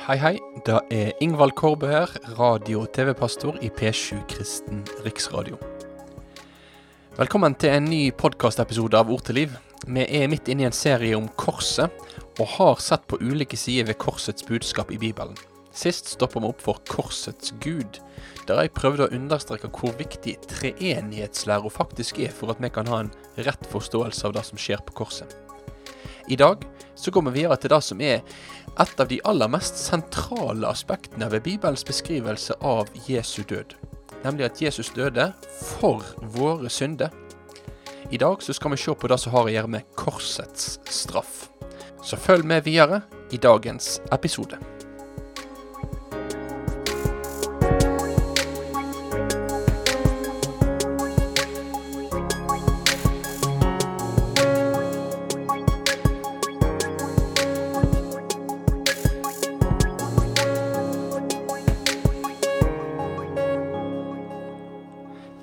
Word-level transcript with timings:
Hei, 0.00 0.16
hei. 0.16 0.38
Det 0.64 0.78
er 0.96 1.10
Ingvald 1.20 1.52
Korbe 1.60 1.88
her, 1.90 2.08
radio- 2.38 2.86
og 2.86 2.92
TV-pastor 2.96 3.58
i 3.60 3.68
P7 3.68 4.22
Kristen 4.32 4.78
Riksradio. 5.04 5.58
Velkommen 7.18 7.52
til 7.60 7.74
en 7.74 7.84
ny 7.84 7.98
podkastepisode 8.16 8.96
av 8.96 9.12
Ord 9.12 9.26
til 9.28 9.36
liv. 9.42 9.58
Vi 9.84 10.06
er 10.08 10.30
midt 10.32 10.48
inne 10.48 10.64
i 10.64 10.68
en 10.70 10.76
serie 10.76 11.18
om 11.18 11.28
korset, 11.36 11.92
og 12.40 12.48
har 12.54 12.80
sett 12.80 13.04
på 13.12 13.20
ulike 13.20 13.60
sider 13.60 13.90
ved 13.90 14.00
korsets 14.00 14.48
budskap 14.48 14.88
i 14.88 14.98
Bibelen. 15.04 15.36
Sist 15.68 16.08
stoppa 16.14 16.40
vi 16.40 16.48
opp 16.48 16.64
for 16.64 16.80
korsets 16.88 17.52
gud, 17.60 18.00
der 18.48 18.64
jeg 18.64 18.72
prøvde 18.80 19.04
å 19.04 19.12
understreke 19.20 19.68
hvor 19.68 19.92
viktig 20.00 20.38
treenighetslæra 20.48 21.68
faktisk 21.76 22.24
er 22.24 22.32
for 22.32 22.56
at 22.56 22.64
vi 22.64 22.72
kan 22.72 22.88
ha 22.88 23.04
en 23.04 23.12
rett 23.36 23.68
forståelse 23.68 24.32
av 24.32 24.38
det 24.38 24.48
som 24.48 24.64
skjer 24.64 24.80
på 24.80 24.96
korset. 25.04 25.36
I 26.28 26.36
dag 26.36 26.64
så 26.94 27.10
går 27.10 27.28
vi 27.28 27.40
videre 27.40 27.56
til 27.56 27.72
det 27.72 27.80
som 27.84 28.00
er 28.00 28.20
et 28.80 29.00
av 29.00 29.08
de 29.08 29.20
aller 29.24 29.50
mest 29.50 29.78
sentrale 29.80 30.68
aspektene 30.68 31.30
ved 31.32 31.44
Bibelens 31.46 31.84
beskrivelse 31.86 32.56
av 32.60 32.90
Jesu 33.08 33.42
død. 33.42 33.74
Nemlig 34.24 34.50
at 34.50 34.62
Jesus 34.62 34.92
døde 34.96 35.30
for 35.76 36.04
våre 36.36 36.70
synder. 36.70 37.10
I 38.10 38.18
dag 38.18 38.42
så 38.42 38.52
skal 38.52 38.74
vi 38.74 38.80
se 38.80 38.94
på 38.94 39.08
det 39.08 39.20
som 39.20 39.32
har 39.32 39.48
å 39.48 39.54
gjøre 39.54 39.74
med 39.76 39.88
korsets 39.96 40.78
straff. 40.90 41.48
Så 42.02 42.16
følg 42.16 42.44
med 42.44 42.64
videre 42.64 43.02
i 43.30 43.38
dagens 43.40 43.98
episode. 44.12 44.79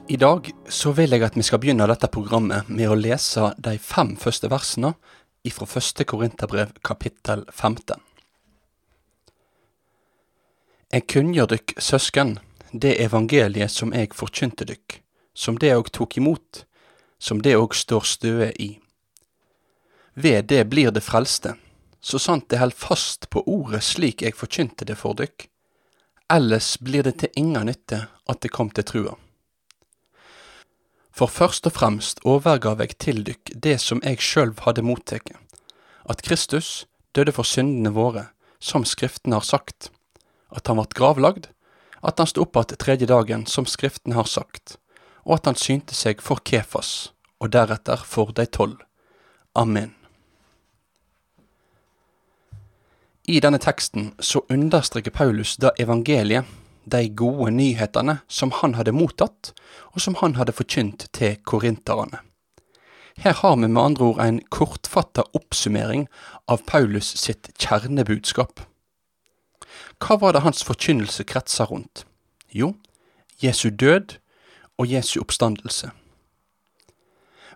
I 0.09 0.15
dag 0.17 0.51
så 0.69 0.93
vil 0.95 1.11
jeg 1.11 1.23
at 1.25 1.35
vi 1.35 1.43
skal 1.43 1.59
begynne 1.59 1.83
dette 1.89 2.07
programmet 2.07 2.69
med 2.71 2.87
å 2.87 2.95
lese 2.95 3.49
de 3.59 3.73
fem 3.75 4.13
første 4.15 4.47
versene 4.47 4.93
ifra 5.43 5.67
første 5.67 6.05
Korinterbrev 6.07 6.71
kapittel 6.87 7.43
15. 7.51 7.99
Jeg 10.95 11.05
kunngjør 11.11 11.51
dykk, 11.51 11.75
søsken, 11.83 12.37
det 12.71 12.93
evangeliet 13.03 13.75
som 13.75 13.91
jeg 13.91 14.15
forkynte 14.15 14.69
dykk, 14.71 15.01
som 15.35 15.59
det 15.59 15.73
òg 15.75 15.91
tok 15.91 16.15
imot, 16.23 16.63
som 17.19 17.43
det 17.43 17.57
òg 17.59 17.75
står 17.75 18.07
støe 18.07 18.49
i. 18.63 18.71
Ved 20.15 20.47
det 20.47 20.63
blir 20.71 20.95
det 20.95 21.03
frelste, 21.03 21.57
så 21.99 22.15
sant 22.15 22.47
det 22.47 22.63
held 22.63 22.79
fast 22.79 23.27
på 23.27 23.43
ordet 23.43 23.83
slik 23.83 24.23
jeg 24.23 24.39
forkynte 24.39 24.87
det 24.87 25.01
for 25.03 25.19
dykk, 25.19 25.49
ellers 26.31 26.77
blir 26.79 27.03
det 27.03 27.17
til 27.19 27.43
inga 27.43 27.67
nytte 27.67 28.05
at 28.07 28.39
det 28.39 28.55
kom 28.55 28.71
til 28.71 28.87
trua. 28.87 29.17
For 31.17 31.25
først 31.25 31.65
og 31.65 31.73
fremst 31.73 32.19
overgav 32.29 32.77
jeg 32.83 32.97
til 33.01 33.23
dykk 33.25 33.55
det 33.63 33.79
som 33.81 34.01
jeg 34.05 34.21
sjølv 34.21 34.59
hadde 34.67 34.83
motteke, 34.85 35.33
at 36.05 36.21
Kristus 36.21 36.85
døde 37.17 37.33
for 37.33 37.47
syndene 37.47 37.89
våre, 37.95 38.27
som 38.61 38.85
Skriften 38.85 39.33
har 39.33 39.41
sagt, 39.41 39.89
at 40.53 40.67
han 40.69 40.77
vart 40.77 40.93
gravlagd, 40.93 41.49
at 42.05 42.19
han 42.19 42.27
sto 42.29 42.41
opp 42.41 42.55
att 42.55 42.77
tredje 42.79 43.07
dagen, 43.07 43.45
som 43.45 43.65
Skriften 43.65 44.13
har 44.13 44.23
sagt, 44.23 44.77
og 45.25 45.33
at 45.33 45.45
han 45.45 45.55
synte 45.55 45.95
seg 45.95 46.21
for 46.21 46.37
Kefas, 46.45 47.13
og 47.41 47.51
deretter 47.51 47.97
for 47.97 48.31
de 48.31 48.45
tolv. 48.45 48.77
Amen. 49.55 49.95
I 53.27 53.39
denne 53.39 53.57
teksten 53.57 54.13
så 54.19 54.45
understreker 54.49 55.11
Paulus 55.11 55.57
da 55.57 55.73
evangeliet 55.79 56.45
de 56.87 57.09
gode 57.09 57.51
nyhetene 57.51 58.19
som 58.31 58.53
han 58.61 58.77
hadde 58.77 58.95
mottatt, 58.95 59.51
og 59.93 60.01
som 60.01 60.17
han 60.21 60.37
hadde 60.39 60.55
forkynt 60.55 61.07
til 61.15 61.37
korinterne. 61.43 62.21
Her 63.17 63.33
har 63.33 63.55
vi 63.55 63.67
med 63.67 63.81
andre 63.81 64.05
ord 64.05 64.19
en 64.21 64.39
kortfatta 64.53 65.25
oppsummering 65.33 66.05
av 66.47 66.63
Paulus 66.69 67.15
sitt 67.17 67.49
kjernebudskap. 67.57 68.61
Hva 69.97 70.19
var 70.21 70.35
det 70.35 70.43
hans 70.45 70.61
forkynnelse 70.63 71.25
kretsa 71.25 71.65
rundt? 71.65 72.05
Jo, 72.53 72.75
Jesu 73.41 73.69
død 73.69 74.19
og 74.77 74.91
Jesu 74.91 75.17
oppstandelse. 75.21 75.89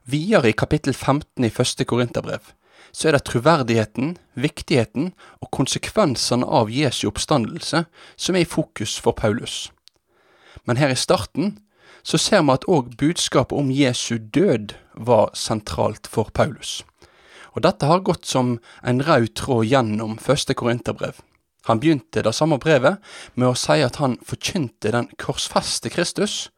Videre 0.10 0.50
i 0.50 0.58
kapittel 0.58 0.98
15 0.98 1.46
i 1.46 1.54
første 1.54 1.86
Korinterbrev 1.86 2.50
så 2.92 3.08
er 3.08 3.16
det 3.16 3.26
troverdigheten, 3.30 4.16
viktigheten 4.36 5.12
og 5.42 5.52
konsekvensene 5.56 6.46
av 6.46 6.72
Jesu 6.72 7.08
oppstandelse 7.10 7.86
som 8.16 8.38
er 8.38 8.46
i 8.46 8.50
fokus 8.50 8.98
for 9.00 9.16
Paulus. 9.18 9.72
Men 10.66 10.78
her 10.78 10.94
i 10.94 11.00
starten 11.00 11.58
så 12.04 12.18
ser 12.18 12.44
vi 12.46 12.56
at 12.56 12.68
òg 12.70 12.96
budskapet 13.00 13.58
om 13.58 13.72
Jesu 13.74 14.18
død 14.18 14.76
var 14.96 15.32
sentralt 15.38 16.10
for 16.10 16.32
Paulus. 16.34 16.82
Og 17.56 17.66
dette 17.66 17.86
har 17.86 18.06
gått 18.06 18.26
som 18.26 18.58
en 18.84 19.04
rød 19.04 19.34
tråd 19.36 19.68
gjennom 19.68 20.18
første 20.22 20.56
Korinterbrev. 20.56 21.20
Han 21.70 21.80
begynte 21.80 22.24
det 22.26 22.34
samme 22.34 22.58
brevet 22.58 22.98
med 23.36 23.52
å 23.52 23.58
si 23.58 23.84
at 23.86 24.00
han 24.02 24.18
forkynte 24.26 24.94
den 24.96 25.12
korsfeste 25.22 25.92
Kristus, 25.94 26.50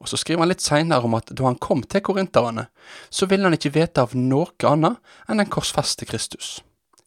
og 0.00 0.08
så 0.08 0.16
skriver 0.16 0.42
han 0.42 0.50
litt 0.50 0.64
seinere 0.64 1.04
om 1.04 1.14
at 1.18 1.28
da 1.36 1.44
han 1.44 1.58
kom 1.60 1.82
til 1.84 2.02
korinterne, 2.04 2.66
så 3.12 3.28
ville 3.28 3.44
han 3.44 3.56
ikke 3.56 3.74
vite 3.74 4.02
av 4.02 4.16
noe 4.16 4.48
annet 4.66 4.96
enn 5.28 5.42
den 5.42 5.50
korsfeste 5.52 6.08
Kristus. 6.08 6.60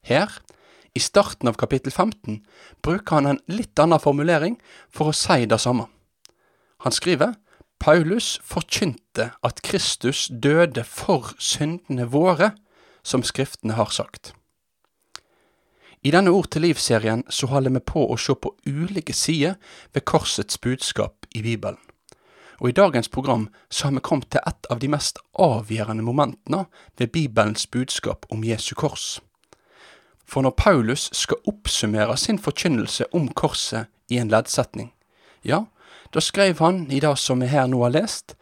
Her, 0.06 0.30
i 0.94 1.02
starten 1.02 1.50
av 1.50 1.58
kapittel 1.58 1.92
15, 1.92 2.44
bruker 2.86 3.18
han 3.18 3.32
en 3.32 3.42
litt 3.50 3.80
annen 3.82 4.02
formulering 4.02 4.60
for 4.94 5.10
å 5.10 5.18
si 5.18 5.48
det 5.50 5.58
samme. 5.64 5.88
Han 6.86 6.94
skriver 6.94 7.34
Paulus 7.82 8.38
forkynte 8.46 9.32
at 9.44 9.64
Kristus 9.66 10.28
døde 10.30 10.86
for 10.88 11.34
syndene 11.42 12.06
våre, 12.12 12.54
som 13.04 13.26
Skriftene 13.26 13.76
har 13.76 13.90
sagt. 13.92 14.32
I 16.04 16.12
denne 16.12 16.32
Ord 16.36 16.52
til 16.52 16.64
liv-serien 16.68 17.24
så 17.32 17.48
holder 17.52 17.74
vi 17.74 17.82
på 17.90 18.06
å 18.06 18.20
se 18.20 18.36
på 18.36 18.54
ulike 18.68 19.16
sider 19.16 19.58
ved 19.96 20.06
korsets 20.08 20.60
budskap 20.60 21.28
i 21.36 21.42
Bibelen 21.44 21.80
og 22.60 22.70
i 22.70 22.76
dagens 22.76 23.10
program 23.10 23.50
så 23.70 23.88
har 23.88 23.94
vi 23.94 24.00
kommet 24.04 24.30
til 24.32 24.42
et 24.48 24.68
av 24.70 24.80
de 24.80 24.88
mest 24.88 25.20
avgjørende 25.40 26.04
momentene 26.04 26.66
ved 26.98 27.08
Bibelens 27.08 27.68
budskap 27.68 28.26
om 28.32 28.44
Jesu 28.44 28.76
kors. 28.76 29.22
For 30.26 30.42
når 30.42 30.56
Paulus 30.58 31.10
skal 31.14 31.42
oppsummere 31.48 32.18
sin 32.18 32.40
forkynnelse 32.40 33.06
om 33.14 33.28
korset 33.28 33.86
i 34.10 34.18
en 34.18 34.32
leddsetning, 34.32 34.94
ja, 35.44 35.66
da 36.14 36.20
skrev 36.20 36.60
han 36.60 36.92
i 36.92 37.00
det 37.00 37.18
som 37.20 37.42
vi 37.42 37.50
her 37.52 37.68
nå 37.68 37.84
har 37.84 37.94
lest, 37.94 38.36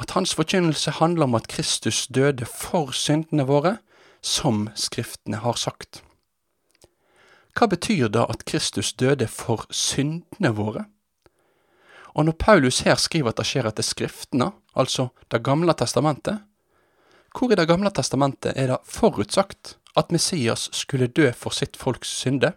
at 0.00 0.10
hans 0.10 0.34
forkynnelse 0.34 0.90
handler 0.90 1.24
om 1.24 1.34
at 1.34 1.48
Kristus 1.48 2.06
døde 2.06 2.46
for 2.46 2.92
syndene 2.92 3.46
våre, 3.46 3.78
som 4.22 4.68
Skriftene 4.74 5.36
har 5.36 5.56
sagt. 5.56 6.02
Hva 7.56 7.68
betyr 7.72 8.10
da 8.12 8.26
at 8.28 8.44
Kristus 8.44 8.92
døde 8.92 9.28
for 9.32 9.64
syndene 9.70 10.52
våre? 10.56 10.84
Og 12.16 12.24
når 12.24 12.36
Paulus 12.40 12.80
her 12.86 12.96
skriver 12.96 13.34
at 13.34 13.40
det 13.40 13.46
skjer 13.48 13.68
etter 13.68 13.84
Skriftene, 13.84 14.50
altså 14.74 15.10
Det 15.30 15.42
gamle 15.44 15.74
testamentet, 15.76 16.40
hvor 17.36 17.52
i 17.52 17.56
Det 17.56 17.68
gamle 17.68 17.90
testamentet 17.90 18.56
er 18.56 18.72
det 18.72 18.78
forutsagt 18.84 19.76
at 19.96 20.12
Messias 20.12 20.70
skulle 20.72 21.06
dø 21.06 21.32
for 21.32 21.52
sitt 21.52 21.76
folks 21.76 22.08
synde? 22.08 22.54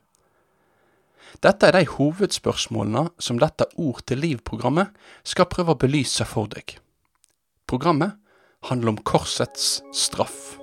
Dette 1.43 1.67
er 1.67 1.75
de 1.75 1.85
hovedspørsmålene 1.85 3.09
som 3.19 3.39
dette 3.39 3.67
Ord 3.77 4.01
til 4.07 4.23
liv-programmet 4.23 4.95
skal 5.23 5.45
prøve 5.51 5.75
å 5.75 5.79
belyse 5.79 6.25
for 6.25 6.47
deg. 6.47 6.79
Programmet 7.67 8.17
handler 8.71 8.95
om 8.95 9.03
korsets 9.03 9.81
straff. 9.93 10.57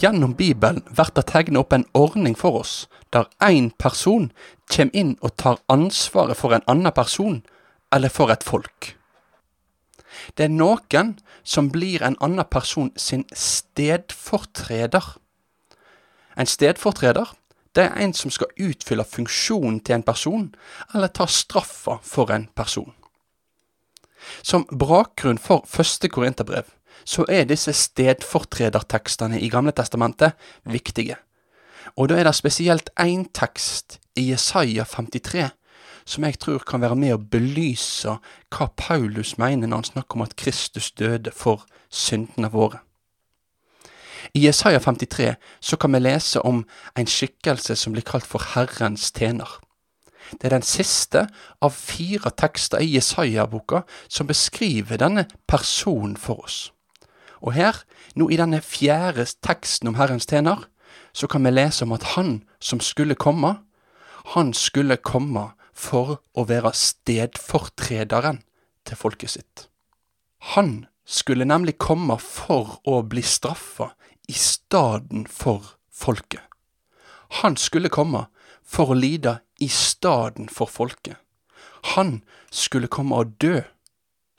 Gjennom 0.00 0.32
Bibelen 0.34 0.80
blir 0.88 1.10
det 1.14 1.26
tegnet 1.28 1.60
opp 1.60 1.74
en 1.76 1.84
ordning 1.92 2.36
for 2.38 2.62
oss, 2.62 2.88
der 3.12 3.28
én 3.44 3.68
person 3.76 4.30
kommer 4.72 4.96
inn 4.96 5.18
og 5.20 5.34
tar 5.36 5.60
ansvaret 5.68 6.38
for 6.40 6.56
en 6.56 6.64
annen 6.66 6.94
person, 6.96 7.42
eller 7.92 8.08
for 8.08 8.32
et 8.32 8.44
folk. 8.46 8.94
Det 10.38 10.46
er 10.46 10.54
noen 10.54 11.18
som 11.44 11.68
blir 11.68 12.00
en 12.06 12.16
annen 12.24 12.48
person 12.48 12.92
sin 12.96 13.26
stedfortreder. 13.34 15.04
En 16.36 16.48
stedfortreder, 16.48 17.34
det 17.76 17.84
er 17.84 18.00
en 18.00 18.16
som 18.16 18.32
skal 18.32 18.56
utfylle 18.56 19.04
funksjonen 19.04 19.82
til 19.84 19.98
en 19.98 20.06
person, 20.06 20.48
eller 20.94 21.12
ta 21.12 21.28
straffa 21.28 22.00
for 22.02 22.32
en 22.32 22.48
person. 22.56 22.94
Som 24.42 24.64
bakgrunn 24.72 25.38
for 25.38 25.64
første 25.68 26.08
Korinterbrev 26.08 26.72
så 27.04 27.24
er 27.28 27.48
disse 27.48 27.72
stedfortredertekstene 27.72 29.40
i 29.40 29.48
Gamle 29.52 29.72
testamentet 29.72 30.36
viktige. 30.64 31.16
Og 31.96 32.10
da 32.10 32.18
er 32.20 32.28
det 32.28 32.36
spesielt 32.36 32.90
én 33.00 33.26
tekst 33.34 33.98
i 34.16 34.30
Jesaja 34.30 34.84
53 34.84 35.50
som 36.10 36.24
jeg 36.24 36.38
tror 36.42 36.64
kan 36.66 36.82
være 36.82 36.98
med 36.98 37.14
å 37.14 37.22
belyse 37.32 38.16
hva 38.50 38.68
Paulus 38.76 39.36
mener 39.38 39.68
når 39.68 39.82
han 39.82 39.90
snakker 39.92 40.18
om 40.18 40.24
at 40.26 40.36
Kristus 40.40 40.90
døde 40.98 41.32
for 41.34 41.66
syndene 41.90 42.50
våre. 42.52 42.80
I 44.34 44.44
Jesaja 44.46 44.78
53 44.82 45.34
så 45.60 45.76
kan 45.80 45.94
vi 45.94 46.02
lese 46.02 46.42
om 46.46 46.64
en 46.98 47.08
skikkelse 47.08 47.76
som 47.76 47.94
blir 47.94 48.06
kalt 48.06 48.26
for 48.28 48.52
Herrens 48.54 49.10
tjener. 49.16 49.48
Det 50.30 50.46
er 50.46 50.54
den 50.54 50.66
siste 50.66 51.24
av 51.62 51.74
fire 51.74 52.30
tekster 52.30 52.82
i 52.82 52.92
Jesaja-boka 52.94 53.82
som 54.06 54.28
beskriver 54.30 55.00
denne 55.00 55.26
personen 55.50 56.14
for 56.20 56.44
oss. 56.44 56.68
Og 57.40 57.54
her, 57.56 57.82
nå 58.14 58.28
i 58.30 58.38
denne 58.40 58.60
fjerde 58.64 59.24
teksten 59.44 59.90
om 59.90 59.96
Herrens 59.96 60.28
tjener, 60.28 60.66
så 61.12 61.26
kan 61.26 61.44
vi 61.44 61.52
lese 61.52 61.84
om 61.84 61.94
at 61.96 62.14
han 62.14 62.42
som 62.60 62.80
skulle 62.80 63.16
komme, 63.18 63.56
han 64.34 64.52
skulle 64.54 64.96
komme 64.96 65.50
for 65.72 66.20
å 66.36 66.44
være 66.46 66.72
stedfortrederen 66.76 68.42
til 68.86 69.00
folket 69.00 69.34
sitt. 69.36 69.66
Han 70.54 70.86
skulle 71.04 71.48
nemlig 71.48 71.78
komme 71.80 72.18
for 72.22 72.78
å 72.86 73.00
bli 73.02 73.24
straffa 73.24 73.90
i 74.28 74.36
staden 74.36 75.26
for 75.26 75.76
folket. 75.90 76.44
Han 77.40 77.56
skulle 77.56 77.90
komme 77.92 78.26
for 78.62 78.92
å 78.92 78.98
lide 78.98 79.40
i 79.60 79.68
staden 79.72 80.48
for 80.52 80.70
folket. 80.70 81.16
Han 81.96 82.20
skulle 82.52 82.90
komme 82.92 83.16
og 83.16 83.36
dø, 83.42 83.60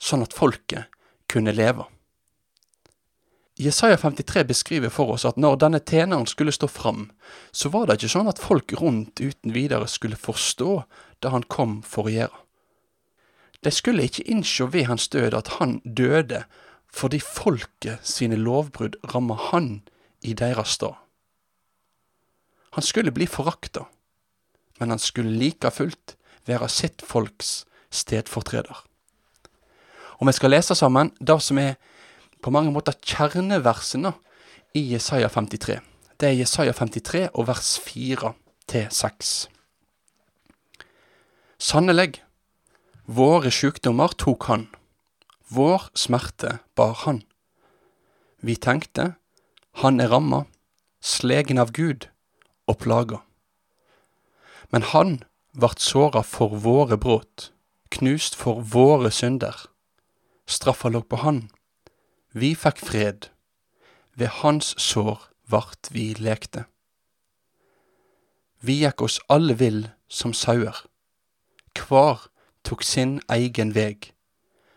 sånn 0.00 0.24
at 0.24 0.36
folket 0.36 0.88
kunne 1.32 1.54
leve. 1.54 1.86
Jesaja 3.62 3.96
53 3.96 4.44
beskriver 4.48 4.90
for 4.90 5.14
oss 5.14 5.24
at 5.28 5.38
når 5.40 5.58
denne 5.62 5.80
tjeneren 5.80 6.26
skulle 6.26 6.54
stå 6.54 6.66
fram, 6.66 7.10
så 7.52 7.70
var 7.70 7.86
det 7.86 8.00
ikke 8.00 8.12
sånn 8.16 8.30
at 8.30 8.40
folk 8.42 8.74
rundt 8.80 9.22
uten 9.22 9.54
videre 9.54 9.86
skulle 9.90 10.18
forstå 10.18 10.82
det 11.22 11.30
han 11.30 11.46
kom 11.46 11.80
for 11.86 12.08
å 12.08 12.14
gjøre. 12.14 12.38
De 13.62 13.70
skulle 13.70 14.08
ikke 14.08 14.26
innsjå 14.26 14.66
ved 14.72 14.88
hans 14.88 15.06
død 15.12 15.36
at 15.38 15.54
han 15.60 15.78
døde 15.84 16.42
fordi 16.92 17.22
folket 17.22 18.02
sine 18.04 18.36
lovbrudd 18.36 18.98
ramma 19.14 19.38
han 19.50 19.68
i 20.20 20.34
deres 20.36 20.74
stad. 20.76 20.98
Han 22.72 22.84
skulle 22.84 23.14
bli 23.14 23.28
forakta, 23.28 23.86
men 24.80 24.90
han 24.90 25.00
skulle 25.00 25.36
like 25.38 25.70
fullt 25.70 26.16
være 26.48 26.68
sitt 26.68 27.04
folks 27.06 27.62
stedfortreder. 27.92 28.82
Og 30.18 30.28
vi 30.28 30.34
skal 30.36 30.54
lese 30.54 30.74
sammen 30.78 31.12
det 31.20 31.38
som 31.42 31.58
er 31.58 31.76
på 32.42 32.50
mange 32.50 32.72
måter 32.74 32.96
kjerneversene 32.98 34.12
i 34.74 34.82
Jesaja 34.92 35.28
53. 35.30 35.78
Det 36.18 36.28
er 36.28 36.38
Jesaja 36.40 36.74
53 36.74 37.28
og 37.34 37.46
vers 37.46 37.76
4 37.82 38.32
til 38.70 38.88
6. 38.90 39.32
Sannelig, 41.62 42.18
våre 43.06 43.52
sykdommer 43.54 44.14
tok 44.18 44.48
han, 44.50 44.66
vår 45.46 45.86
smerte 45.94 46.58
bar 46.74 46.96
han. 47.04 47.22
Vi 48.42 48.56
tenkte, 48.58 49.14
han 49.78 50.02
er 50.02 50.10
ramma, 50.10 50.44
slegen 50.98 51.62
av 51.62 51.70
Gud 51.76 52.08
og 52.66 52.80
plaga. 52.82 53.22
Men 54.74 54.82
han 54.90 55.20
vart 55.54 55.82
såra 55.84 56.24
for 56.26 56.58
våre 56.64 56.98
brudd, 56.98 57.50
knust 57.94 58.34
for 58.34 58.64
våre 58.74 59.12
synder. 59.14 59.54
Straffa 60.46 60.90
lå 60.90 61.04
på 61.06 61.22
han 61.22 61.44
vi 62.32 62.54
fikk 62.56 62.80
fred, 62.80 63.28
ved 64.14 64.28
hans 64.42 64.74
sår 64.80 65.28
vart 65.48 65.90
vi 65.92 66.12
lekte. 66.16 66.64
Vi 68.60 68.80
gikk 68.82 69.02
oss 69.04 69.20
alle 69.32 69.56
vill 69.58 69.88
som 70.08 70.32
sauer, 70.36 70.84
kvar 71.76 72.28
tok 72.64 72.84
sin 72.86 73.18
egen 73.32 73.74
veg, 73.74 74.12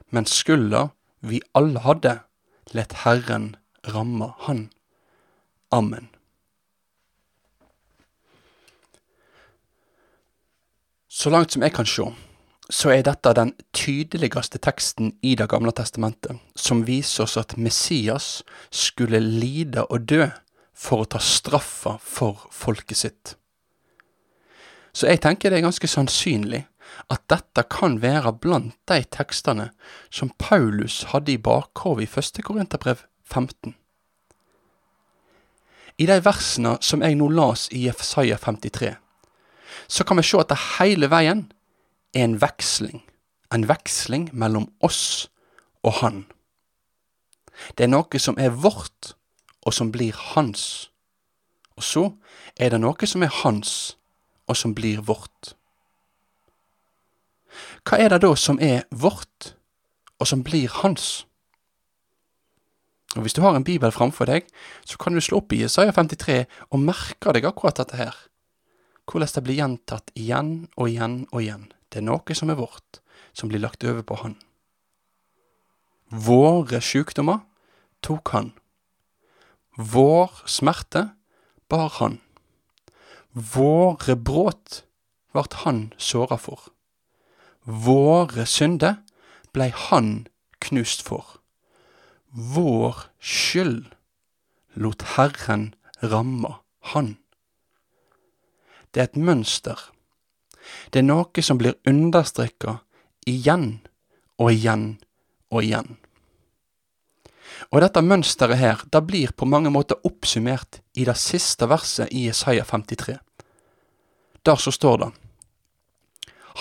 men 0.10 0.26
skulda 0.26 0.90
vi 1.22 1.42
alle 1.54 1.84
hadde, 1.86 2.20
let 2.74 3.04
Herren 3.06 3.56
ramme 3.88 4.34
Han. 4.48 4.70
Amen. 5.72 6.10
Så 11.08 11.30
langt 11.30 11.52
som 11.52 11.64
jeg 11.64 11.74
kan 11.74 11.88
sjå, 11.88 12.10
så 12.70 12.90
er 12.96 13.04
dette 13.06 13.34
den 13.38 13.54
tydeligste 13.74 14.58
teksten 14.58 15.14
i 15.22 15.36
Det 15.36 15.48
gamle 15.50 15.72
testamentet, 15.72 16.40
som 16.56 16.86
viser 16.86 17.24
oss 17.24 17.38
at 17.38 17.58
Messias 17.58 18.44
skulle 18.72 19.20
lide 19.20 19.86
og 19.86 20.08
dø 20.10 20.28
for 20.74 21.04
å 21.04 21.10
ta 21.10 21.20
straffa 21.20 21.98
for 22.02 22.48
folket 22.52 22.98
sitt. 22.98 23.36
Så 24.96 25.08
jeg 25.08 25.22
tenker 25.22 25.52
det 25.52 25.60
er 25.60 25.68
ganske 25.68 25.88
sannsynlig 25.88 26.66
at 27.12 27.24
dette 27.30 27.66
kan 27.70 28.00
være 28.02 28.34
blant 28.42 28.76
de 28.90 29.02
tekstene 29.12 29.70
som 30.10 30.32
Paulus 30.40 31.04
hadde 31.12 31.34
i 31.34 31.42
bakhovet 31.42 32.06
i 32.06 32.12
første 32.12 32.42
Korinterbrev 32.46 33.04
15. 33.24 33.76
I 35.98 36.08
de 36.10 36.20
versene 36.24 36.76
som 36.84 37.04
jeg 37.04 37.16
nå 37.20 37.28
las 37.32 37.68
i 37.72 37.86
Jesaja 37.86 38.38
53, 38.42 38.96
så 39.88 40.04
kan 40.08 40.18
vi 40.18 40.26
se 40.28 40.40
at 40.40 40.52
det 40.52 40.64
hele 40.80 41.10
veien 41.12 41.46
er 42.16 42.24
en 42.24 42.40
veksling. 42.42 43.04
En 43.54 43.68
veksling 43.70 44.30
mellom 44.34 44.70
oss 44.84 45.28
og 45.84 46.00
Han. 46.02 46.26
Det 47.78 47.86
er 47.86 47.92
noe 47.92 48.20
som 48.20 48.38
er 48.42 48.52
vårt, 48.52 49.14
og 49.66 49.74
som 49.74 49.92
blir 49.92 50.16
hans. 50.36 50.92
Og 51.76 51.84
så 51.84 52.04
er 52.60 52.72
det 52.72 52.82
noe 52.84 53.08
som 53.10 53.24
er 53.24 53.34
hans, 53.42 53.96
og 54.48 54.58
som 54.60 54.76
blir 54.78 55.02
vårt. 55.06 55.56
Hva 57.86 58.00
er 58.02 58.12
det 58.12 58.22
da 58.26 58.34
som 58.36 58.60
er 58.62 58.84
vårt, 58.92 59.56
og 60.20 60.28
som 60.28 60.44
blir 60.44 60.70
hans? 60.82 61.26
Og 63.16 63.24
Hvis 63.24 63.34
du 63.34 63.42
har 63.42 63.56
en 63.56 63.64
bibel 63.64 63.92
framfor 63.92 64.28
deg, 64.28 64.48
så 64.84 64.98
kan 65.00 65.16
du 65.16 65.22
slå 65.24 65.40
opp 65.40 65.54
i 65.56 65.64
Isaiah 65.64 65.94
53 65.96 66.46
og 66.70 66.82
merke 66.84 67.32
deg 67.32 67.48
akkurat 67.48 67.78
dette 67.80 67.96
her. 67.96 68.16
Hvordan 69.08 69.32
det 69.36 69.44
blir 69.44 69.60
gjentatt 69.62 70.12
igjen 70.16 70.68
og 70.76 70.90
igjen 70.90 71.22
og 71.32 71.42
igjen. 71.42 71.70
Det 71.96 72.02
er 72.02 72.10
noe 72.10 72.36
som 72.36 72.50
er 72.52 72.58
vårt, 72.60 72.98
som 73.32 73.48
blir 73.48 73.62
lagt 73.64 73.86
over 73.88 74.04
på 74.04 74.18
Han. 74.20 74.34
Våre 76.12 76.82
sykdommer 76.84 77.46
tok 78.04 78.34
Han. 78.34 78.50
Vår 79.80 80.42
smerte 80.44 81.06
bar 81.72 81.94
Han. 82.02 82.20
Våre 83.32 84.18
brudd 84.20 84.82
vart 85.32 85.62
Han 85.64 85.94
såra 85.96 86.36
for. 86.36 86.68
Våre 87.64 88.44
synder 88.44 89.00
blei 89.56 89.72
Han 89.88 90.28
knust 90.68 91.08
for. 91.08 91.40
Vår 92.28 93.08
skyld 93.24 93.96
lot 94.76 95.16
Herren 95.16 95.70
ramme 96.04 96.58
Han. 96.92 97.16
Det 98.92 99.00
er 99.00 99.14
et 99.14 99.22
mønster 99.32 99.95
det 100.92 101.02
er 101.02 101.08
noe 101.08 101.44
som 101.44 101.60
blir 101.60 101.78
understreka 101.88 102.80
igjen 103.28 103.80
og 104.40 104.52
igjen 104.52 104.88
og 105.52 105.64
igjen. 105.64 105.96
Og 107.72 107.82
dette 107.82 108.04
mønsteret 108.04 108.60
her, 108.60 108.82
det 108.92 109.02
blir 109.08 109.32
på 109.32 109.48
mange 109.48 109.72
måter 109.72 110.02
oppsummert 110.08 110.82
i 110.98 111.06
det 111.08 111.16
siste 111.20 111.68
verset 111.72 112.12
i 112.12 112.28
Isaiah 112.30 112.66
53. 112.68 113.18
Der 114.46 114.62
så 114.62 114.72
står 114.72 114.98
det 115.02 115.12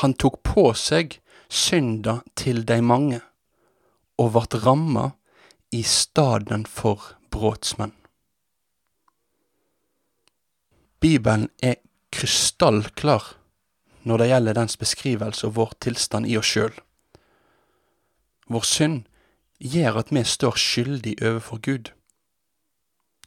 Han 0.03 0.15
tok 0.15 0.43
på 0.43 0.73
seg 0.75 1.19
synda 1.49 2.21
til 2.35 2.65
de 2.67 2.81
mange, 2.83 3.21
og 4.19 4.33
vart 4.35 4.55
ramma 4.65 5.11
i 5.75 5.83
staden 5.83 6.67
for 6.67 7.15
brotsmenn. 7.31 7.95
Bibelen 11.01 11.51
er 11.63 11.77
krystallklar 12.15 13.35
når 14.05 14.21
det 14.21 14.29
gjelder 14.29 14.57
dens 14.59 14.77
beskrivelse 14.77 15.49
og 15.49 15.57
vår 15.59 15.75
tilstand 15.85 16.29
i 16.29 16.37
oss 16.39 16.53
sjøl. 16.53 16.75
Vår 18.53 18.67
synd 18.69 19.05
gjør 19.59 20.01
at 20.03 20.13
vi 20.13 20.25
står 20.29 20.59
skyldig 20.61 21.15
overfor 21.23 21.61
Gud. 21.65 21.93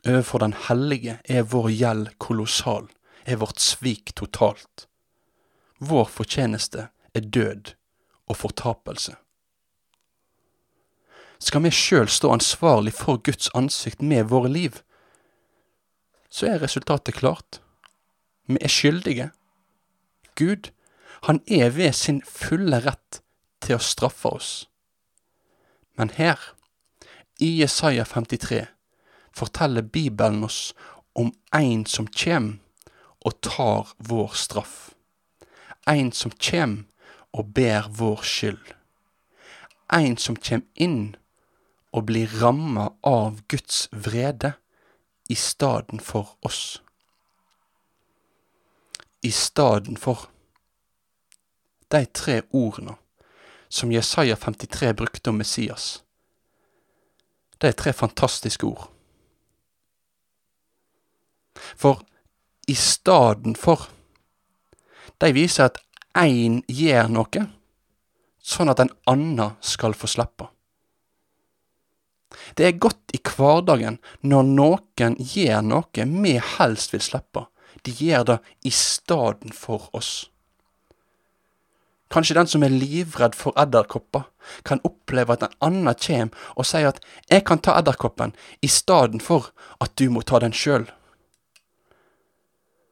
Overfor 0.05 0.39
Den 0.39 0.53
hellige 0.67 1.19
er 1.25 1.47
vår 1.49 1.69
gjeld 1.73 2.11
kolossal, 2.21 2.87
er 3.25 3.41
vårt 3.41 3.59
svik 3.59 4.13
totalt. 4.15 4.87
Vår 5.79 6.05
fortjeneste 6.05 6.89
er 7.13 7.21
død 7.21 7.73
og 8.27 8.37
fortapelse. 8.37 9.15
Skal 11.39 11.63
vi 11.63 11.71
sjøl 11.73 12.09
stå 12.09 12.31
ansvarlig 12.33 12.93
for 12.97 13.21
Guds 13.21 13.49
ansikt 13.53 14.01
med 14.01 14.29
våre 14.29 14.49
liv, 14.49 14.81
så 16.29 16.47
er 16.49 16.61
resultatet 16.61 17.15
klart. 17.15 17.61
Vi 18.47 18.57
er 18.61 18.71
skyldige 18.71 19.29
Gud, 20.37 20.69
han 21.25 21.41
er 21.47 21.71
ved 21.73 21.93
sin 21.97 22.21
fulle 22.21 22.79
rett 22.85 23.21
til 23.65 23.77
å 23.77 23.83
straffe 23.83 24.29
oss. 24.37 24.51
Men 25.97 26.13
her, 26.13 26.37
i 27.41 27.49
Jesaja 27.59 28.05
53, 28.05 28.65
forteller 29.33 29.81
Bibelen 29.81 30.45
oss 30.45 30.73
om 31.17 31.33
en 31.53 31.85
som 31.89 32.07
kjem 32.07 32.59
og 33.25 33.41
tar 33.41 33.95
vår 33.97 34.37
straff. 34.37 34.77
en 35.87 36.11
som 36.11 36.31
kjem 36.31 36.73
og 37.31 37.53
ber 37.55 37.87
vår 37.99 38.23
skyld. 38.27 38.73
En 39.93 40.17
som 40.19 40.35
kjem 40.35 40.65
inn 40.75 41.15
og 41.95 42.09
blir 42.09 42.33
ramma 42.41 42.89
av 43.07 43.39
Guds 43.47 43.87
vrede 43.91 44.53
i 45.31 45.35
staden 45.35 46.03
for 46.03 46.35
oss. 46.43 46.81
I 49.21 49.31
staden 49.31 49.97
for 49.97 50.27
de 51.91 52.05
tre 52.05 52.41
ordene 52.51 52.95
som 53.69 53.91
Jesaja 53.91 54.35
53 54.35 54.93
brukte 54.93 55.29
om 55.29 55.37
Messias. 55.37 56.03
Det 57.57 57.67
er 57.67 57.79
tre 57.79 57.93
fantastiske 57.93 58.65
ord. 58.65 58.87
For 61.75 62.03
i 62.67 62.75
staden 62.75 63.55
for 63.55 63.89
De 65.17 65.31
viser 65.33 65.65
at 65.65 65.79
én 66.13 66.59
gjør 66.69 67.07
noe, 67.09 67.41
sånn 68.37 68.69
at 68.69 68.83
en 68.83 68.91
annen 69.09 69.55
skal 69.65 69.95
få 69.97 70.05
slippe. 70.11 70.45
Det 72.53 72.67
er 72.67 72.77
godt 72.77 73.15
i 73.17 73.19
hverdagen 73.23 73.97
når 74.21 74.51
noen 74.51 75.17
gjør 75.17 75.63
noe 75.65 76.05
vi 76.21 76.35
helst 76.57 76.93
vil 76.93 77.01
slippe. 77.01 77.47
De 77.83 77.91
gjør 77.91 78.23
det 78.23 78.39
i 78.63 78.71
staden 78.73 79.53
for 79.53 79.89
oss. 79.93 80.29
Kanskje 82.11 82.37
den 82.37 82.47
som 82.47 82.63
er 82.63 82.71
livredd 82.71 83.35
for 83.35 83.55
edderkopper, 83.59 84.29
kan 84.63 84.79
oppleve 84.87 85.35
at 85.35 85.43
en 85.43 85.55
annen 85.67 85.95
kommer 85.99 86.53
og 86.55 86.65
sier 86.65 86.87
at 86.87 87.01
'jeg 87.29 87.43
kan 87.45 87.59
ta 87.59 87.75
edderkoppen', 87.79 88.35
i 88.61 88.67
staden 88.67 89.19
for 89.19 89.51
at 89.81 89.95
du 89.95 90.09
må 90.09 90.21
ta 90.21 90.39
den 90.39 90.53
sjøl. 90.53 90.87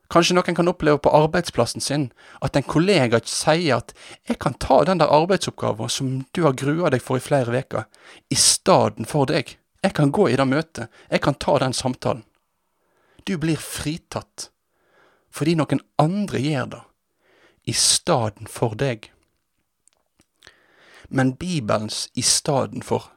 Kanskje 0.10 0.36
noen 0.36 0.56
kan 0.56 0.68
oppleve 0.68 1.00
på 1.02 1.10
arbeidsplassen 1.10 1.82
sin 1.82 2.12
at 2.42 2.56
en 2.56 2.64
kollega 2.64 3.20
sier 3.24 3.78
at 3.78 3.94
'jeg 4.28 4.40
kan 4.40 4.54
ta 4.54 4.84
den 4.84 4.98
der 4.98 5.08
arbeidsoppgaven 5.08 5.90
som 5.90 6.26
du 6.34 6.44
har 6.44 6.54
grua 6.54 6.90
deg 6.90 7.02
for 7.02 7.16
i 7.18 7.20
flere 7.20 7.58
uker, 7.58 7.86
i 8.30 8.36
stedet 8.36 9.08
for 9.08 9.26
deg'. 9.26 9.56
Jeg 9.84 9.94
kan 9.94 10.12
gå 10.12 10.30
i 10.30 10.36
det 10.36 10.48
møtet, 10.48 10.90
jeg 11.12 11.22
kan 11.22 11.36
ta 11.36 11.58
den 11.60 11.74
samtalen. 11.74 12.24
Du 13.26 13.38
blir 13.38 13.58
fritatt 13.58 14.50
fordi 15.36 15.58
noen 15.60 15.82
andre 16.00 16.40
gjør 16.40 16.70
det, 16.72 16.84
i 17.68 17.74
staden 17.76 18.48
for 18.48 18.78
deg. 18.80 19.10
Men 21.10 21.36
Bibelens 21.36 22.06
i 22.16 22.24
staden 22.26 22.86
for 22.86 23.12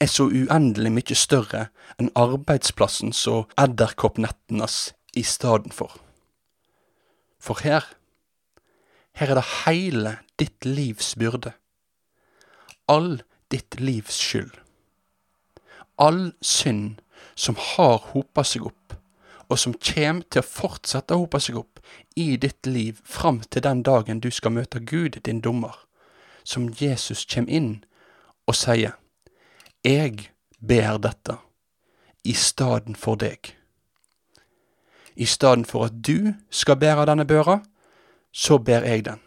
er 0.00 0.10
så 0.10 0.26
uendelig 0.28 0.92
mye 0.92 1.16
større 1.16 1.68
enn 1.96 2.12
arbeidsplassens 2.18 3.22
og 3.32 3.52
edderkoppnettenes 3.60 4.90
i 5.16 5.24
staden 5.24 5.72
for. 5.72 5.96
For 7.40 7.62
her, 7.64 7.86
her 9.16 9.32
er 9.32 9.40
det 9.40 9.48
heile 9.64 10.16
ditt 10.40 10.68
livs 10.68 11.14
byrde. 11.16 11.54
All 12.88 13.22
ditt 13.50 13.78
livs 13.80 14.18
skyld. 14.20 14.52
All 15.96 16.34
synd 16.44 17.00
som 17.34 17.56
har 17.56 18.02
hopa 18.12 18.44
seg 18.44 18.66
opp, 18.68 18.85
og 19.48 19.58
som 19.58 19.74
kjem 19.74 20.22
til 20.30 20.42
å 20.42 20.46
fortsette 20.46 21.14
å 21.14 21.24
hope 21.24 21.40
seg 21.42 21.58
opp 21.60 21.80
i 22.16 22.36
ditt 22.40 22.66
liv 22.66 23.00
fram 23.04 23.40
til 23.50 23.62
den 23.62 23.82
dagen 23.86 24.20
du 24.20 24.30
skal 24.30 24.54
møte 24.56 24.80
Gud, 24.80 25.20
din 25.22 25.40
dommer, 25.40 25.76
som 26.44 26.70
Jesus 26.80 27.26
kjem 27.26 27.48
inn 27.48 27.72
og 28.46 28.54
sier, 28.54 28.96
Jeg 29.84 30.32
ber 30.58 30.98
dette 30.98 31.36
i 32.24 32.32
staden 32.34 32.96
for 32.96 33.14
deg. 33.14 33.54
I 35.14 35.24
staden 35.24 35.64
for 35.64 35.86
at 35.86 36.00
du 36.02 36.34
skal 36.50 36.76
bære 36.76 37.06
denne 37.06 37.24
børa, 37.24 37.60
så 38.32 38.58
ber 38.58 38.82
jeg 38.82 39.04
den. 39.04 39.20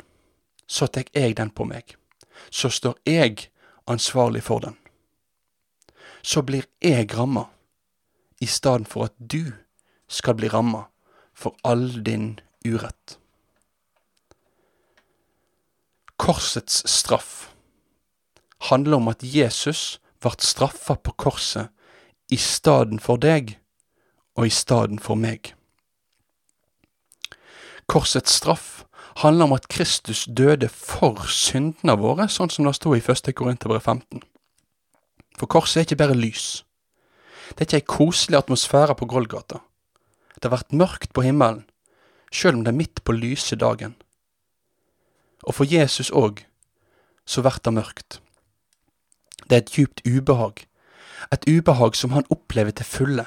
Så 0.68 0.88
tar 0.88 1.08
jeg 1.16 1.38
den 1.38 1.50
på 1.50 1.64
meg. 1.64 1.96
Så 2.52 2.70
står 2.70 3.00
jeg 3.06 3.50
ansvarlig 3.88 4.44
for 4.44 4.60
den. 4.60 4.76
Så 6.22 6.42
blir 6.42 6.68
jeg 6.84 7.18
ramma, 7.18 7.48
i 8.42 8.46
stedet 8.46 8.88
for 8.88 9.04
at 9.04 9.16
du 9.18 9.54
skal 10.10 10.36
bli 10.36 10.50
ramma 10.52 10.88
for 11.34 11.56
all 11.64 12.04
din 12.04 12.40
urett. 12.66 13.18
Korsets 16.20 16.84
straff 16.90 17.54
handler 18.70 18.98
om 18.98 19.08
at 19.08 19.24
Jesus 19.24 20.00
vart 20.22 20.42
straffa 20.44 20.96
på 20.96 21.14
korset 21.16 21.70
i 22.30 22.38
stedet 22.38 23.00
for 23.02 23.22
deg 23.22 23.56
og 24.36 24.50
i 24.50 24.54
stedet 24.54 25.00
for 25.02 25.16
meg. 25.16 25.54
Korsets 27.88 28.36
straff 28.36 28.84
handler 29.24 29.48
om 29.48 29.56
at 29.56 29.68
Kristus 29.72 30.26
døde 30.26 30.70
for 30.70 31.24
syndene 31.32 31.96
våre, 32.00 32.28
sånn 32.30 32.52
som 32.52 32.68
det 32.68 32.76
sto 32.78 32.94
i 32.96 33.02
1. 33.02 33.32
Korinterbrev 33.36 33.82
15. 33.82 34.22
For 35.40 35.48
korset 35.48 35.82
er 35.82 35.88
ikke 35.88 36.02
bare 36.04 36.20
lys. 36.20 36.66
Det 37.56 37.64
er 37.64 37.68
ikke 37.68 37.80
ei 37.80 37.90
koselig 37.96 38.38
atmosfære 38.44 38.96
på 39.00 39.08
Golgata. 39.10 39.64
Det 40.40 40.50
har 40.50 40.58
vært 40.58 40.74
mørkt 40.74 41.14
på 41.14 41.24
himmelen, 41.26 41.66
sjøl 42.32 42.60
om 42.60 42.64
det 42.64 42.74
er 42.74 42.80
midt 42.80 43.04
på 43.04 43.16
lyse 43.16 43.56
dagen. 43.56 43.96
Og 45.44 45.56
for 45.56 45.68
Jesus 45.68 46.12
òg, 46.12 46.46
så 47.26 47.42
blir 47.42 47.60
det 47.64 47.74
mørkt. 47.74 48.22
Det 49.50 49.56
er 49.56 49.62
et 49.64 49.76
djupt 49.76 50.02
ubehag, 50.08 50.66
et 51.32 51.46
ubehag 51.48 51.96
som 51.96 52.12
han 52.16 52.28
opplever 52.30 52.72
til 52.72 52.86
fulle. 52.86 53.26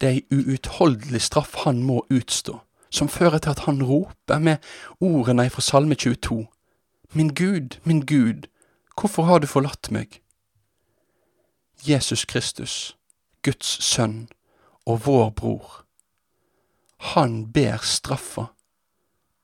Det 0.00 0.08
er 0.08 0.18
ei 0.20 0.26
uutholdelig 0.30 1.22
straff 1.26 1.64
han 1.64 1.82
må 1.82 2.04
utstå 2.10 2.60
som 2.90 3.08
fører 3.08 3.38
til 3.38 3.50
at 3.50 3.58
han 3.58 3.82
roper 3.82 4.38
med 4.38 4.56
ordene 5.00 5.50
fra 5.50 5.60
Salme 5.60 5.94
22. 5.94 6.46
Min 7.12 7.34
Gud, 7.34 7.78
min 7.84 8.00
Gud, 8.06 8.48
hvorfor 9.00 9.22
har 9.22 9.38
du 9.38 9.46
forlatt 9.46 9.90
meg? 9.90 10.20
Jesus 11.88 12.24
Kristus, 12.24 12.96
Guds 13.42 13.84
sønn 13.84 14.28
og 14.86 15.06
vår 15.06 15.30
bror, 15.30 15.84
han 16.98 17.52
ber 17.52 17.78
straffa 17.78 18.48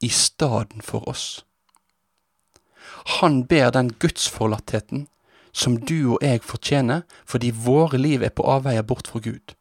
i 0.01 0.09
staden 0.09 0.83
for 0.83 1.09
oss. 1.09 1.45
Han 3.21 3.45
ber 3.47 3.71
den 3.71 3.93
gudsforlattheten 3.93 5.07
som 5.53 5.77
du 5.79 6.17
og 6.17 6.23
jeg 6.23 6.43
fortjener 6.43 7.05
fordi 7.31 7.53
våre 7.55 8.01
liv 8.01 8.23
er 8.23 8.35
på 8.35 8.47
avveie 8.49 8.83
bort 8.83 9.09
fra 9.09 9.23
Gud. 9.23 9.55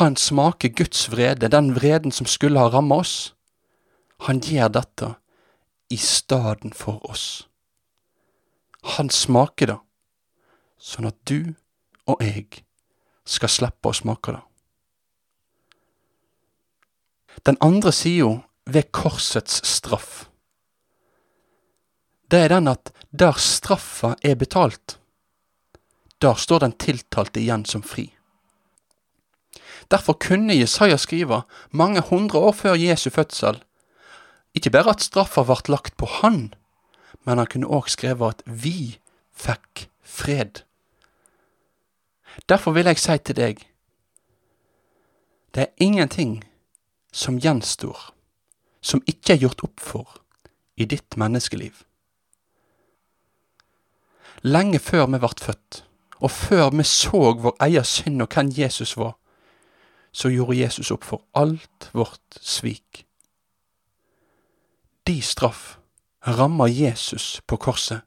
Han 0.00 0.16
smaker 0.16 0.68
Guds 0.68 1.10
vrede, 1.12 1.48
den 1.48 1.74
vreden 1.74 2.12
som 2.12 2.26
skulle 2.26 2.58
ha 2.58 2.70
rammet 2.72 3.04
oss. 3.04 3.34
Han 4.26 4.40
gjør 4.40 4.68
dette 4.68 5.14
i 5.90 5.96
staden 5.96 6.72
for 6.72 7.04
oss. 7.10 7.46
Han 8.96 9.10
smaker 9.10 9.66
det, 9.66 9.78
sånn 10.78 11.06
at 11.06 11.18
du 11.28 11.54
og 12.08 12.22
jeg 12.24 12.64
skal 13.28 13.52
slippe 13.52 13.92
å 13.92 13.94
smake 13.94 14.34
det. 14.34 14.42
Den 17.46 17.56
andre 17.60 17.92
sida 17.92 18.40
ved 18.66 18.92
korsets 18.92 19.66
straff, 19.66 20.26
det 22.30 22.40
er 22.44 22.48
den 22.48 22.68
at 22.68 22.92
der 23.10 23.36
straffa 23.36 24.14
er 24.24 24.34
betalt, 24.34 24.98
der 26.22 26.34
står 26.34 26.62
den 26.62 26.72
tiltalte 26.72 27.40
igjen 27.40 27.64
som 27.68 27.82
fri. 27.82 28.06
Derfor 29.90 30.16
kunne 30.16 30.54
Jesaja 30.56 30.96
skrive, 30.96 31.42
mange 31.70 32.00
hundre 32.00 32.38
år 32.38 32.52
før 32.52 32.74
Jesu 32.74 33.10
fødsel, 33.10 33.58
ikke 34.54 34.70
bare 34.70 34.94
at 34.94 35.02
straffa 35.04 35.42
vart 35.42 35.68
lagt 35.68 35.96
på 35.96 36.06
han, 36.06 36.54
men 37.24 37.38
han 37.38 37.46
kunne 37.46 37.68
òg 37.68 37.90
skrevet 37.92 38.38
at 38.38 38.42
vi 38.46 38.98
fikk 39.32 39.88
fred. 40.02 40.62
Derfor 42.48 42.72
vil 42.72 42.88
jeg 42.88 42.98
si 42.98 43.18
til 43.18 43.36
deg, 43.36 43.60
det 45.52 45.66
er 45.66 45.84
ingenting 45.84 46.40
som 47.12 47.38
gjenstår, 47.38 47.98
som 48.80 49.02
ikke 49.06 49.36
er 49.36 49.42
gjort 49.44 49.64
opp 49.66 49.80
for 49.80 50.18
i 50.76 50.88
ditt 50.88 51.16
menneskeliv. 51.20 51.84
Lenge 54.42 54.80
før 54.82 55.06
vi 55.12 55.20
ble 55.22 55.34
født, 55.38 55.82
og 56.22 56.30
før 56.30 56.70
vi 56.74 56.86
så 56.88 57.20
vår 57.38 57.58
egen 57.68 57.86
synd 57.86 58.24
og 58.24 58.32
hvem 58.34 58.50
Jesus 58.56 58.96
var, 58.96 59.14
så 60.12 60.28
gjorde 60.28 60.58
Jesus 60.58 60.90
opp 60.90 61.04
for 61.04 61.24
alt 61.34 61.90
vårt 61.92 62.38
svik. 62.40 63.04
De 65.06 65.20
straff 65.22 65.78
rammer 66.26 66.70
Jesus 66.70 67.40
på 67.46 67.56
korset, 67.56 68.02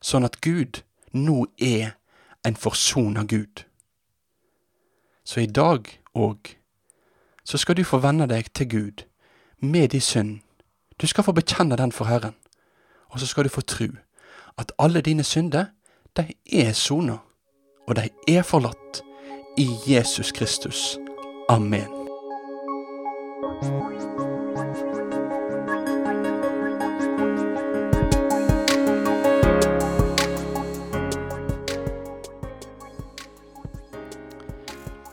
sånn 0.00 0.26
at 0.26 0.40
Gud 0.44 0.82
nå 1.12 1.44
er 1.56 1.96
en 2.44 2.56
forsona 2.56 3.24
Gud. 3.24 3.64
Så 5.24 5.44
i 5.44 5.46
dag 5.46 5.88
òg 6.16 6.56
så 7.50 7.58
skal 7.58 7.76
du 7.76 7.84
få 7.84 7.98
vende 7.98 8.28
deg 8.30 8.52
til 8.54 8.68
Gud 8.70 9.02
med 9.58 9.88
din 9.88 10.00
synd. 10.00 10.38
Du 11.02 11.06
skal 11.06 11.24
få 11.24 11.32
bekjenne 11.32 11.76
den 11.76 11.92
for 11.92 12.04
Herren, 12.04 12.34
og 13.10 13.20
så 13.20 13.26
skal 13.26 13.44
du 13.44 13.48
få 13.48 13.60
tru 13.60 13.86
at 14.58 14.72
alle 14.78 15.00
dine 15.00 15.24
synder, 15.24 15.64
de 16.16 16.32
er 16.52 16.72
sona, 16.72 17.16
og 17.88 17.96
de 17.96 18.08
er 18.28 18.42
forlatt 18.42 19.02
i 19.58 19.68
Jesus 19.86 20.32
Kristus. 20.32 20.98
阿 21.50 21.58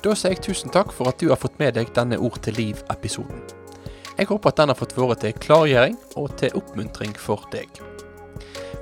Da 0.07 0.13
sier 0.15 0.37
jeg 0.37 0.45
tusen 0.45 0.71
takk 0.71 0.93
for 0.95 1.09
at 1.11 1.19
du 1.19 1.27
har 1.27 1.39
fått 1.41 1.57
med 1.59 1.73
deg 1.75 1.89
denne 1.91 2.15
Ord 2.23 2.37
til 2.45 2.55
liv-episoden. 2.55 3.41
Jeg 4.15 4.29
håper 4.29 4.53
at 4.53 4.61
den 4.61 4.71
har 4.71 4.77
fått 4.79 4.93
være 4.95 5.17
til 5.19 5.33
klargjøring 5.43 5.97
og 6.21 6.29
til 6.39 6.55
oppmuntring 6.55 7.11
for 7.19 7.43
deg. 7.51 7.67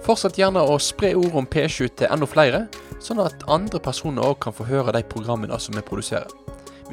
Fortsett 0.05 0.37
gjerne 0.37 0.61
å 0.61 0.77
spre 0.77 1.15
ord 1.17 1.33
om 1.41 1.49
P7 1.49 1.89
til 1.97 2.13
enda 2.13 2.29
flere, 2.29 2.61
sånn 3.01 3.23
at 3.25 3.47
andre 3.49 3.81
personer 3.81 4.21
òg 4.21 4.37
kan 4.45 4.53
få 4.53 4.69
høre 4.69 4.93
de 4.93 5.01
programmene 5.15 5.57
som 5.57 5.73
vi 5.73 5.81
produserer. 5.89 6.29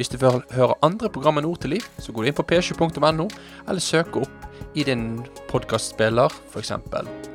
Hvis 0.00 0.08
du 0.08 0.16
vil 0.16 0.40
høre 0.56 0.80
andre 0.80 1.12
programmer 1.12 1.44
enn 1.44 1.52
Ord 1.52 1.60
til 1.66 1.76
liv, 1.76 1.92
så 2.00 2.16
går 2.16 2.24
du 2.24 2.32
inn 2.32 2.40
på 2.40 2.48
p7.no, 2.48 3.28
eller 3.68 3.84
søker 3.84 4.24
opp 4.24 4.72
i 4.72 4.88
din 4.88 5.26
podkastspiller, 5.52 6.32
f.eks. 6.48 6.72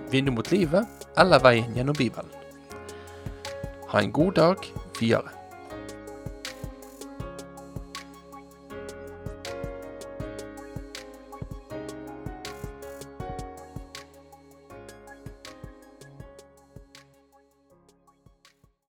Vindu 0.10 0.34
mot 0.34 0.50
livet 0.50 1.10
eller 1.22 1.46
Veien 1.46 1.78
gjennom 1.78 2.02
Bibelen. 2.02 2.34
Ha 3.94 4.02
en 4.02 4.16
god 4.18 4.40
dag 4.42 4.72
videre. 4.98 5.37